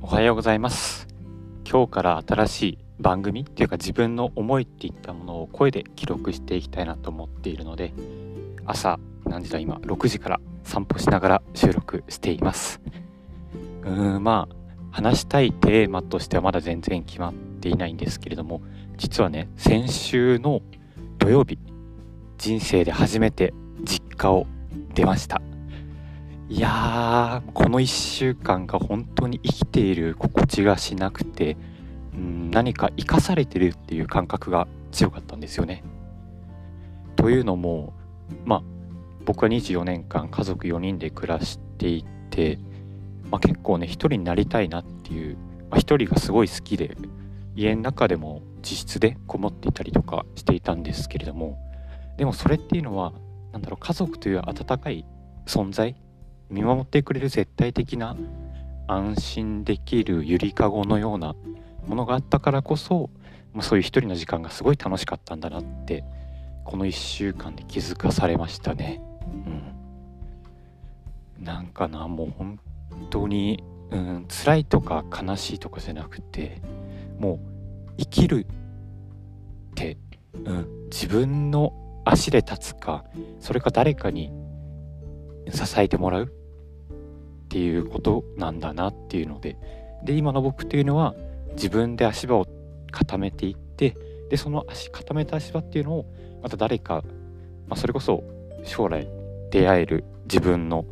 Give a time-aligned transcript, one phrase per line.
[0.00, 1.08] おはようございます。
[1.68, 7.92] 今日から新しい番組っていうか自分の思いっていったものを声で記録していきたいなと思っているので
[8.64, 12.80] 朝何時だ今6時から散歩しながら収録しています。
[13.82, 14.54] うーんまあ
[14.92, 18.62] 話したいテーマとしてはまだ全然決まっていないんですけれども
[18.96, 20.62] 実はね先週の
[21.18, 21.58] 土曜日
[22.38, 24.46] 人生で初めて実家を
[24.94, 25.42] 出ました。
[26.50, 31.58] いやーこの1週間が本当に生きている心地がしなくて
[32.14, 35.84] うん何か生かされてるっていう感覚が強かったんですよね。
[37.16, 37.92] というのも
[38.46, 38.62] まあ
[39.26, 42.58] 僕は24年間家族4人で暮らしていて、
[43.30, 45.36] まあ、結構ね一人になりたいなっていう、
[45.68, 46.96] まあ、一人がすごい好きで
[47.56, 51.58] 家の中でも自室でこもっていたりとかしていたんですけれども
[52.16, 53.12] でもそれっていうのは
[53.52, 55.04] 何だろう家族という温かい
[55.46, 55.94] 存在
[56.50, 58.16] 見守ってくれる絶対的な
[58.86, 61.34] 安心できるゆりかごのような
[61.86, 63.10] ものがあったからこそ、
[63.60, 66.04] そういう一人の時間がすごい楽しかったんだなって
[66.64, 69.02] この1週間で気づかされましたね。
[71.38, 72.60] うん、なんかなもう本
[73.10, 76.60] 当に、うん、辛いとか悲しいとかじゃなくて
[77.18, 77.38] もう
[77.98, 79.96] 生きるって、
[80.44, 81.72] うん、自分の
[82.04, 83.04] 足で立つか
[83.40, 84.30] それか誰かに
[85.50, 86.32] 支えてもらう
[87.48, 89.56] っていうことなんだなっていうので
[90.04, 91.14] で今の僕っていうのは
[91.52, 92.46] 自分で足場を
[92.90, 93.96] 固めていって
[94.28, 96.06] でその足固めた足場っていうのを
[96.42, 97.02] また誰か、
[97.66, 98.22] まあ、それこそ
[98.64, 99.08] 将来
[99.50, 100.84] 出会える自分の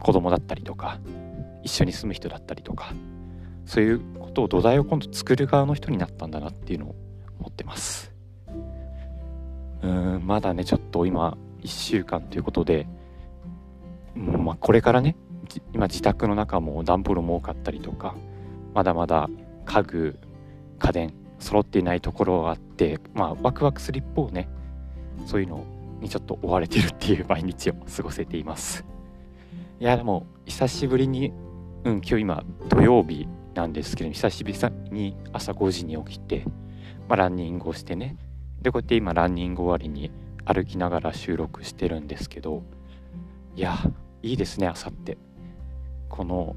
[0.00, 0.98] 子供だったりとか
[1.62, 2.94] 一緒に住む人だったりとか
[3.66, 6.94] そういうことを土台を今度作る側の人になったんだなっていうのを
[7.38, 8.12] 思ってます。
[9.82, 12.86] うんまだねちょっと今1週間ということで、
[14.16, 15.16] うんまあ、これからね
[15.72, 18.14] 今自宅の中も段ボールも多かったりとか
[18.74, 19.28] まだまだ
[19.64, 20.18] 家具
[20.78, 24.48] 家電揃っていないところがあってまあワクワクする一方ね
[25.26, 25.64] そういうの
[26.00, 28.84] にちょっと追われてるっていう 毎日を過ごせています。
[29.80, 31.32] いやでも久しぶりに
[31.84, 34.58] うん今日今土曜日なんですけど久しぶり
[34.90, 36.44] に朝5時に起きて、
[37.08, 38.16] まあ、ランニングをしてね
[38.60, 40.12] でこうやって今ランニング終わりに
[40.44, 42.62] 歩きながら収録してるんですけど
[43.56, 43.76] いや
[44.22, 45.18] いいですね朝って。
[46.12, 46.54] この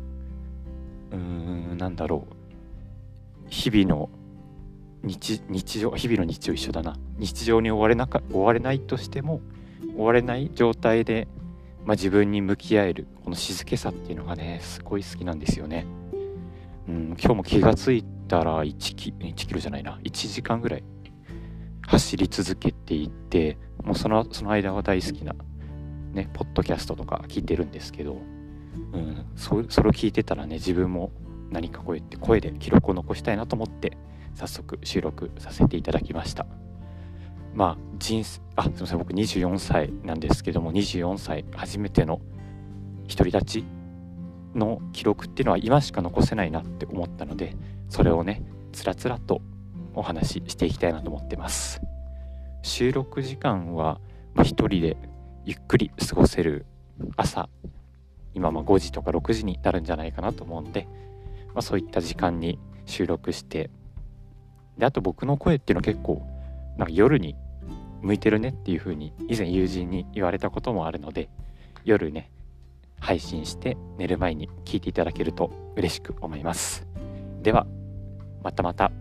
[1.12, 2.36] うーんなんだろう。
[3.48, 4.10] 日々の
[5.02, 6.98] 日日常日々の日常一緒だな。
[7.18, 9.40] 日常に追われなか追われないとしても
[9.98, 11.30] 追われない状態で、
[11.86, 15.86] まあ、自分に向き合えるこの静けさっていうのがねすごい好きなんですよね。
[16.90, 20.00] うん、今日も気が付いたら1キ ,1 キロじゃないな。
[20.04, 20.84] 1時間ぐらい
[21.88, 25.34] 走り続けていてもうそのその間は大好きな
[26.12, 28.18] ねポッドキャストとか聞いてるんですけど
[28.94, 31.12] うん、そそれを聞いてたらね自分も
[31.52, 33.97] 何かこうやって声で記録を残したいなと思って
[34.34, 36.46] 早速収録させていただきました。
[37.53, 42.19] まあ人生あすいません僕24歳なんですけども24歳初めての
[43.08, 43.66] 独り立ち
[44.53, 47.56] の記録っていうのは今しか残せないなって思ったので
[47.90, 48.44] それをね
[48.74, 49.41] つらつらと
[49.94, 51.81] お話ししていきたいなと思ってます。
[52.62, 54.02] 収録時間は
[54.41, 54.97] 一人で
[55.46, 56.66] ゆっくり過ごせる
[57.16, 57.47] 朝
[58.35, 60.88] 今ま5時とか6時になるんじゃないかなと思うので、
[61.53, 63.72] まあ、そういった時間に収録して
[64.78, 66.22] であと僕の声っていうのは結構
[66.78, 67.35] なんか夜に
[68.01, 71.29] 向いてるねっていう風に以前友人に言われたこともあるので
[71.85, 72.29] 夜ね
[73.00, 76.88] 配信して寝る前に聞いていただけると嬉しく思います。
[77.41, 77.66] では
[78.44, 78.91] またまた。